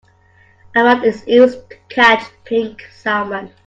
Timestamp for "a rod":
0.75-1.03